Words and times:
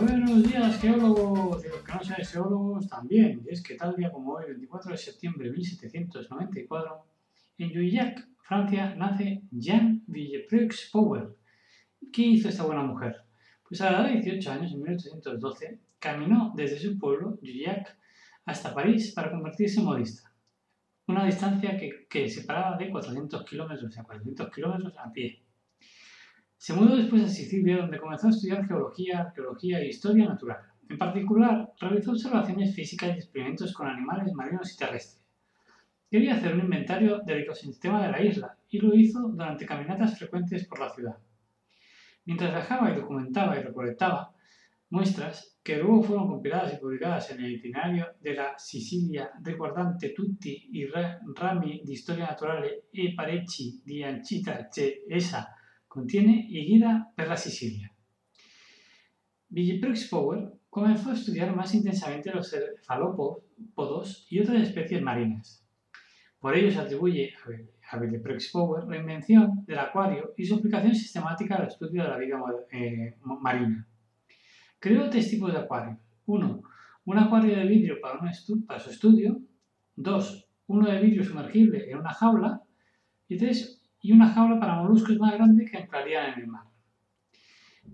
Buenos 0.00 0.42
días, 0.44 0.80
geólogos, 0.80 1.62
y 1.62 1.68
los 1.68 1.82
que 1.82 1.92
no 1.92 2.02
sean 2.02 2.24
geólogos 2.24 2.88
también. 2.88 3.42
Y 3.44 3.52
es 3.52 3.62
que 3.62 3.74
tal 3.74 3.94
día 3.96 4.10
como 4.10 4.32
hoy, 4.32 4.46
24 4.46 4.92
de 4.92 4.96
septiembre 4.96 5.50
de 5.50 5.52
1794, 5.52 7.04
en 7.58 7.70
Juillac, 7.70 8.26
Francia, 8.38 8.94
nace 8.96 9.42
Jean 9.50 10.02
Villepreux 10.06 10.88
Powell. 10.90 11.34
¿Qué 12.10 12.22
hizo 12.22 12.48
esta 12.48 12.62
buena 12.62 12.82
mujer? 12.82 13.24
Pues 13.68 13.82
a 13.82 13.90
la 13.90 13.98
edad 13.98 14.08
de 14.08 14.22
18 14.22 14.50
años, 14.52 14.72
en 14.72 14.78
1812, 14.78 15.78
caminó 15.98 16.54
desde 16.56 16.78
su 16.78 16.98
pueblo, 16.98 17.36
Juillac, 17.42 17.94
hasta 18.46 18.72
París 18.72 19.12
para 19.12 19.30
convertirse 19.30 19.80
en 19.80 19.84
modista. 19.84 20.32
Una 21.08 21.26
distancia 21.26 21.76
que, 21.76 22.06
que 22.08 22.26
separaba 22.30 22.78
de 22.78 22.88
400 22.88 23.44
kilómetros, 23.44 23.90
o 23.90 23.92
sea, 23.92 24.04
400 24.04 24.50
kilómetros 24.50 24.94
a 24.96 25.12
pie. 25.12 25.42
Se 26.60 26.74
mudó 26.74 26.94
después 26.94 27.24
a 27.24 27.28
Sicilia, 27.28 27.78
donde 27.78 27.98
comenzó 27.98 28.26
a 28.26 28.30
estudiar 28.30 28.66
geología, 28.66 29.20
arqueología 29.20 29.80
e 29.80 29.88
historia 29.88 30.26
natural. 30.26 30.58
En 30.90 30.98
particular, 30.98 31.72
realizó 31.80 32.10
observaciones 32.10 32.74
físicas 32.74 33.16
y 33.16 33.18
experimentos 33.18 33.72
con 33.72 33.88
animales 33.88 34.30
marinos 34.34 34.74
y 34.74 34.76
terrestres. 34.76 35.24
Quería 36.10 36.34
hacer 36.34 36.52
un 36.52 36.60
inventario 36.60 37.20
del 37.20 37.44
ecosistema 37.44 38.04
de 38.04 38.12
la 38.12 38.22
isla 38.22 38.58
y 38.68 38.78
lo 38.78 38.94
hizo 38.94 39.20
durante 39.20 39.64
caminatas 39.64 40.18
frecuentes 40.18 40.66
por 40.66 40.80
la 40.80 40.90
ciudad. 40.90 41.16
Mientras 42.26 42.52
viajaba 42.52 42.90
y 42.92 42.96
documentaba 42.96 43.58
y 43.58 43.62
recolectaba 43.62 44.34
muestras 44.90 45.56
que 45.62 45.78
luego 45.78 46.02
fueron 46.02 46.28
compiladas 46.28 46.74
y 46.74 46.76
publicadas 46.76 47.30
en 47.30 47.40
el 47.40 47.52
itinerario 47.52 48.06
de 48.20 48.34
la 48.34 48.58
Sicilia 48.58 49.30
riguardante 49.42 50.10
tutti 50.10 50.68
i 50.72 50.86
rami 50.86 51.80
di 51.82 51.96
storia 51.96 52.26
naturale 52.26 52.88
e 52.90 53.14
parecchi 53.14 53.80
di 53.82 54.02
ancita 54.02 54.68
che 54.68 55.04
contiene 55.90 56.46
y 56.48 56.64
guida 56.66 57.12
per 57.16 57.26
la 57.26 57.36
Sicilia. 57.36 57.92
Villepreux 59.48 60.08
Power 60.08 60.52
comenzó 60.70 61.10
a 61.10 61.14
estudiar 61.14 61.54
más 61.56 61.74
intensamente 61.74 62.32
los 62.32 62.48
cefalópodos 62.48 64.24
y 64.30 64.38
otras 64.38 64.62
especies 64.62 65.02
marinas. 65.02 65.66
Por 66.38 66.56
ello 66.56 66.70
se 66.70 66.78
atribuye 66.78 67.34
a 67.90 67.98
Villepreux 67.98 68.50
Power 68.52 68.84
la 68.84 68.98
invención 68.98 69.64
del 69.66 69.80
acuario 69.80 70.32
y 70.36 70.46
su 70.46 70.54
aplicación 70.54 70.94
sistemática 70.94 71.56
al 71.56 71.66
estudio 71.66 72.04
de 72.04 72.08
la 72.08 72.18
vida 72.18 72.38
eh, 72.70 73.16
marina. 73.24 73.84
Creó 74.78 75.10
tres 75.10 75.28
tipos 75.28 75.52
de 75.52 75.58
acuarios. 75.58 75.98
Uno, 76.26 76.62
un 77.04 77.18
acuario 77.18 77.56
de 77.56 77.66
vidrio 77.66 78.00
para, 78.00 78.20
para 78.64 78.78
su 78.78 78.90
estudio. 78.90 79.40
Dos, 79.96 80.48
uno 80.68 80.88
de 80.88 81.00
vidrio 81.00 81.24
sumergible 81.24 81.90
en 81.90 81.98
una 81.98 82.14
jaula. 82.14 82.62
Y 83.28 83.36
tres, 83.36 83.79
y 84.02 84.12
una 84.12 84.28
jaula 84.28 84.58
para 84.58 84.76
moluscos 84.76 85.18
más 85.18 85.34
grande 85.34 85.64
que 85.64 85.78
entrarían 85.78 86.32
en 86.34 86.40
el 86.40 86.46
mar. 86.48 86.64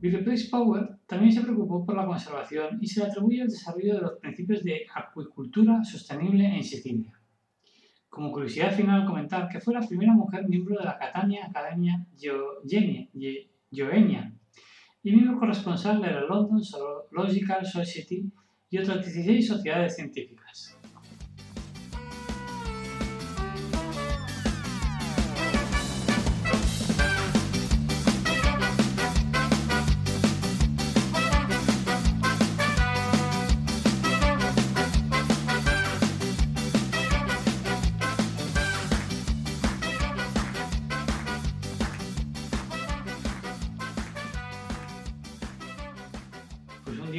Place 0.00 0.48
Power 0.50 0.98
también 1.06 1.32
se 1.32 1.40
preocupó 1.42 1.84
por 1.84 1.96
la 1.96 2.06
conservación 2.06 2.78
y 2.80 2.86
se 2.86 3.00
le 3.00 3.06
atribuye 3.06 3.42
el 3.42 3.48
desarrollo 3.48 3.94
de 3.94 4.00
los 4.00 4.18
principios 4.18 4.62
de 4.62 4.86
acuicultura 4.94 5.82
sostenible 5.84 6.44
en 6.44 6.62
Sicilia. 6.62 7.12
Como 8.08 8.32
curiosidad 8.32 8.72
final, 8.74 9.06
comentar 9.06 9.48
que 9.48 9.60
fue 9.60 9.74
la 9.74 9.86
primera 9.86 10.12
mujer 10.12 10.48
miembro 10.48 10.78
de 10.78 10.84
la 10.84 10.98
Catania 10.98 11.46
Academia 11.46 12.06
Joenia 13.72 14.32
y 15.02 15.12
miembro 15.12 15.38
corresponsal 15.38 16.00
de 16.00 16.10
la 16.10 16.20
London 16.22 16.62
Zoological 16.62 17.64
Society 17.64 18.30
y 18.70 18.78
otras 18.78 19.04
16 19.04 19.46
sociedades 19.46 19.96
científicas. 19.96 20.78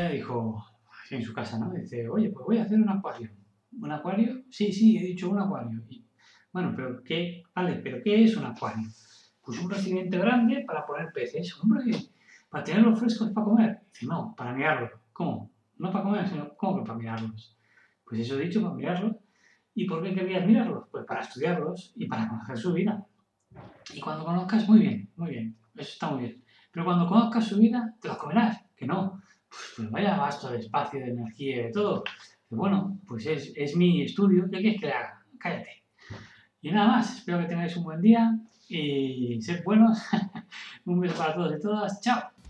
Dijo, 0.00 0.64
en 1.10 1.22
su 1.22 1.32
casa, 1.32 1.58
¿no? 1.58 1.70
Dice, 1.70 2.08
oye, 2.08 2.30
pues 2.30 2.46
voy 2.46 2.58
a 2.58 2.62
hacer 2.62 2.80
un 2.80 2.88
acuario. 2.88 3.30
¿Un 3.80 3.92
acuario? 3.92 4.42
Sí, 4.50 4.72
sí, 4.72 4.96
he 4.96 5.02
dicho 5.02 5.30
un 5.30 5.38
acuario. 5.38 5.82
Bueno, 6.52 6.72
pero 6.76 7.02
¿qué? 7.02 7.42
Vale, 7.54 7.76
pero 7.76 8.02
¿qué 8.02 8.24
es 8.24 8.36
un 8.36 8.44
acuario? 8.44 8.86
Pues 9.42 9.58
un 9.58 9.70
recipiente 9.70 10.18
grande 10.18 10.64
para 10.66 10.86
poner 10.86 11.12
peces. 11.12 11.58
Hombre, 11.60 11.84
para 12.48 12.64
tenerlos 12.64 12.98
frescos 12.98 13.30
para 13.30 13.44
comer. 13.44 13.80
Dice, 13.92 14.06
no, 14.06 14.34
para 14.36 14.52
mirarlos. 14.52 14.90
¿Cómo? 15.12 15.50
No 15.78 15.90
para 15.90 16.04
comer, 16.04 16.28
sino 16.28 16.54
¿cómo 16.56 16.78
que 16.78 16.86
para 16.86 16.98
mirarlos? 16.98 17.58
Pues 18.04 18.20
eso 18.20 18.38
he 18.38 18.44
dicho, 18.44 18.62
para 18.62 18.74
mirarlos. 18.74 19.16
¿Y 19.74 19.86
por 19.86 20.02
qué 20.02 20.14
querías 20.14 20.46
mirarlos? 20.46 20.84
Pues 20.90 21.04
para 21.06 21.22
estudiarlos 21.22 21.92
y 21.96 22.06
para 22.06 22.28
conocer 22.28 22.58
su 22.58 22.72
vida. 22.72 23.06
Y 23.94 24.00
cuando 24.00 24.24
conozcas, 24.24 24.68
muy 24.68 24.80
bien, 24.80 25.10
muy 25.16 25.30
bien, 25.30 25.56
eso 25.74 25.90
está 25.92 26.10
muy 26.10 26.20
bien. 26.20 26.44
Pero 26.70 26.84
cuando 26.84 27.06
conozcas 27.06 27.46
su 27.46 27.58
vida, 27.58 27.94
te 28.00 28.08
los 28.08 28.16
comerás, 28.16 28.64
que 28.76 28.86
no 28.86 29.11
vaya 29.90 30.16
gasto 30.16 30.50
de 30.50 30.58
espacio, 30.58 31.00
de 31.00 31.10
energía 31.10 31.56
y 31.56 31.62
de 31.64 31.72
todo. 31.72 32.04
Bueno, 32.50 32.98
pues 33.08 33.26
es, 33.26 33.52
es 33.56 33.76
mi 33.76 34.02
estudio, 34.02 34.44
¿qué 34.50 34.58
quieres 34.58 34.80
que 34.80 34.88
haga? 34.88 35.24
Cállate. 35.38 35.84
Y 36.60 36.70
nada 36.70 36.88
más, 36.88 37.18
espero 37.18 37.40
que 37.40 37.46
tengáis 37.46 37.76
un 37.76 37.84
buen 37.84 38.00
día 38.00 38.38
y 38.68 39.40
sed 39.42 39.64
buenos. 39.64 39.98
un 40.84 41.00
beso 41.00 41.16
para 41.16 41.34
todos 41.34 41.54
y 41.58 41.60
todas. 41.60 42.00
Chao. 42.00 42.41